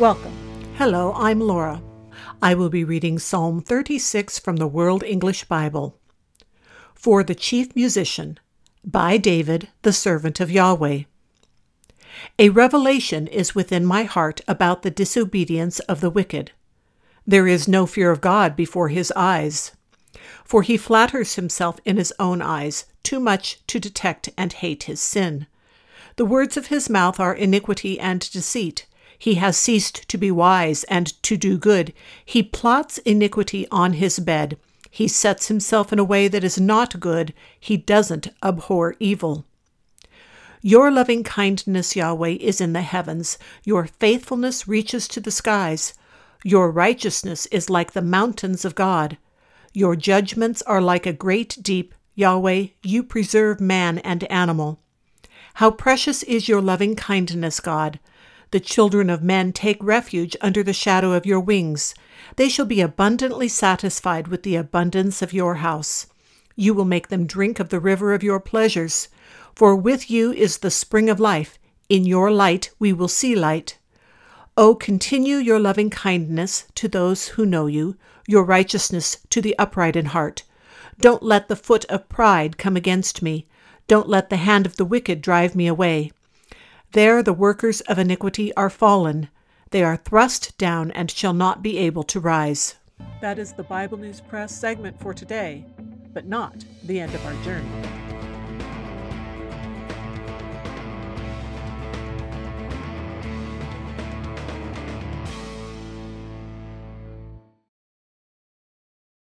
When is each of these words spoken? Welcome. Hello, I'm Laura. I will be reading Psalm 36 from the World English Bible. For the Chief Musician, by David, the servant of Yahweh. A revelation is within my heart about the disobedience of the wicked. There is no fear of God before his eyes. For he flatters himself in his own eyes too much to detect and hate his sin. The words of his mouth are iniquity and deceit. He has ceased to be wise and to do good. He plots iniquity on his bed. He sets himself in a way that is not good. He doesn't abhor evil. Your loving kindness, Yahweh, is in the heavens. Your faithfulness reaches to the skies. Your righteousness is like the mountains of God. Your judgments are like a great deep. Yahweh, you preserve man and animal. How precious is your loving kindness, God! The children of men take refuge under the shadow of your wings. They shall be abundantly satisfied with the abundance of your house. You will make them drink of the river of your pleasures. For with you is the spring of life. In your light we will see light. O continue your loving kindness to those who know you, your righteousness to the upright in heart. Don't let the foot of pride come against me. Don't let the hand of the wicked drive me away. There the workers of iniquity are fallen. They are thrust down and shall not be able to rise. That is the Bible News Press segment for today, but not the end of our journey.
Welcome. 0.00 0.34
Hello, 0.76 1.12
I'm 1.14 1.38
Laura. 1.38 1.80
I 2.42 2.54
will 2.54 2.68
be 2.68 2.82
reading 2.82 3.20
Psalm 3.20 3.60
36 3.60 4.40
from 4.40 4.56
the 4.56 4.66
World 4.66 5.04
English 5.04 5.44
Bible. 5.44 5.96
For 6.96 7.22
the 7.22 7.36
Chief 7.36 7.76
Musician, 7.76 8.40
by 8.84 9.18
David, 9.18 9.68
the 9.82 9.92
servant 9.92 10.40
of 10.40 10.50
Yahweh. 10.50 11.04
A 12.40 12.48
revelation 12.48 13.28
is 13.28 13.54
within 13.54 13.86
my 13.86 14.02
heart 14.02 14.40
about 14.48 14.82
the 14.82 14.90
disobedience 14.90 15.78
of 15.80 16.00
the 16.00 16.10
wicked. 16.10 16.50
There 17.24 17.46
is 17.46 17.68
no 17.68 17.86
fear 17.86 18.10
of 18.10 18.20
God 18.20 18.56
before 18.56 18.88
his 18.88 19.12
eyes. 19.14 19.76
For 20.42 20.62
he 20.62 20.76
flatters 20.76 21.36
himself 21.36 21.78
in 21.84 21.98
his 21.98 22.12
own 22.18 22.42
eyes 22.42 22.86
too 23.04 23.20
much 23.20 23.64
to 23.68 23.78
detect 23.78 24.28
and 24.36 24.54
hate 24.54 24.82
his 24.82 25.00
sin. 25.00 25.46
The 26.16 26.24
words 26.24 26.56
of 26.56 26.66
his 26.66 26.90
mouth 26.90 27.20
are 27.20 27.32
iniquity 27.32 28.00
and 28.00 28.28
deceit. 28.32 28.86
He 29.18 29.34
has 29.34 29.56
ceased 29.56 30.08
to 30.08 30.18
be 30.18 30.30
wise 30.30 30.84
and 30.84 31.22
to 31.22 31.36
do 31.36 31.58
good. 31.58 31.92
He 32.24 32.42
plots 32.42 32.98
iniquity 32.98 33.66
on 33.70 33.94
his 33.94 34.18
bed. 34.18 34.56
He 34.90 35.08
sets 35.08 35.48
himself 35.48 35.92
in 35.92 35.98
a 35.98 36.04
way 36.04 36.28
that 36.28 36.44
is 36.44 36.60
not 36.60 37.00
good. 37.00 37.34
He 37.58 37.76
doesn't 37.76 38.28
abhor 38.42 38.94
evil. 39.00 39.44
Your 40.62 40.90
loving 40.90 41.24
kindness, 41.24 41.94
Yahweh, 41.94 42.36
is 42.40 42.60
in 42.60 42.72
the 42.72 42.82
heavens. 42.82 43.36
Your 43.64 43.86
faithfulness 43.86 44.66
reaches 44.66 45.06
to 45.08 45.20
the 45.20 45.30
skies. 45.30 45.94
Your 46.42 46.70
righteousness 46.70 47.46
is 47.46 47.68
like 47.68 47.92
the 47.92 48.02
mountains 48.02 48.64
of 48.64 48.74
God. 48.74 49.18
Your 49.72 49.96
judgments 49.96 50.62
are 50.62 50.80
like 50.80 51.04
a 51.04 51.12
great 51.12 51.58
deep. 51.60 51.94
Yahweh, 52.14 52.68
you 52.82 53.02
preserve 53.02 53.60
man 53.60 53.98
and 53.98 54.24
animal. 54.24 54.78
How 55.54 55.70
precious 55.70 56.22
is 56.22 56.48
your 56.48 56.62
loving 56.62 56.96
kindness, 56.96 57.60
God! 57.60 57.98
The 58.54 58.60
children 58.60 59.10
of 59.10 59.20
men 59.20 59.52
take 59.52 59.82
refuge 59.82 60.36
under 60.40 60.62
the 60.62 60.72
shadow 60.72 61.10
of 61.10 61.26
your 61.26 61.40
wings. 61.40 61.92
They 62.36 62.48
shall 62.48 62.66
be 62.66 62.80
abundantly 62.80 63.48
satisfied 63.48 64.28
with 64.28 64.44
the 64.44 64.54
abundance 64.54 65.22
of 65.22 65.32
your 65.32 65.56
house. 65.56 66.06
You 66.54 66.72
will 66.72 66.84
make 66.84 67.08
them 67.08 67.26
drink 67.26 67.58
of 67.58 67.70
the 67.70 67.80
river 67.80 68.14
of 68.14 68.22
your 68.22 68.38
pleasures. 68.38 69.08
For 69.56 69.74
with 69.74 70.08
you 70.08 70.32
is 70.32 70.58
the 70.58 70.70
spring 70.70 71.10
of 71.10 71.18
life. 71.18 71.58
In 71.88 72.04
your 72.04 72.30
light 72.30 72.70
we 72.78 72.92
will 72.92 73.08
see 73.08 73.34
light. 73.34 73.76
O 74.56 74.76
continue 74.76 75.38
your 75.38 75.58
loving 75.58 75.90
kindness 75.90 76.66
to 76.76 76.86
those 76.86 77.30
who 77.30 77.44
know 77.44 77.66
you, 77.66 77.96
your 78.28 78.44
righteousness 78.44 79.16
to 79.30 79.40
the 79.40 79.58
upright 79.58 79.96
in 79.96 80.04
heart. 80.04 80.44
Don't 81.00 81.24
let 81.24 81.48
the 81.48 81.56
foot 81.56 81.86
of 81.86 82.08
pride 82.08 82.56
come 82.56 82.76
against 82.76 83.20
me. 83.20 83.48
Don't 83.88 84.08
let 84.08 84.30
the 84.30 84.36
hand 84.36 84.64
of 84.64 84.76
the 84.76 84.84
wicked 84.84 85.22
drive 85.22 85.56
me 85.56 85.66
away. 85.66 86.12
There 86.94 87.24
the 87.24 87.32
workers 87.32 87.80
of 87.80 87.98
iniquity 87.98 88.54
are 88.54 88.70
fallen. 88.70 89.28
They 89.70 89.82
are 89.82 89.96
thrust 89.96 90.56
down 90.58 90.92
and 90.92 91.10
shall 91.10 91.32
not 91.32 91.60
be 91.60 91.76
able 91.76 92.04
to 92.04 92.20
rise. 92.20 92.76
That 93.20 93.36
is 93.36 93.52
the 93.52 93.64
Bible 93.64 93.98
News 93.98 94.20
Press 94.20 94.56
segment 94.56 95.00
for 95.00 95.12
today, 95.12 95.66
but 96.12 96.26
not 96.26 96.64
the 96.84 97.00
end 97.00 97.12
of 97.12 97.26
our 97.26 97.34
journey. 97.42 98.03